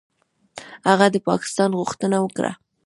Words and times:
هغه 0.89 1.05
د 1.13 1.15
پاکستان 1.27 1.69
غوښتنه 1.79 2.17
وکړه. 2.21 2.51